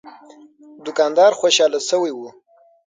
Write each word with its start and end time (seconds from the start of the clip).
دوکاندار 0.85 1.31
خوشاله 1.39 1.79
شوی 1.89 2.11
و. 2.15 2.19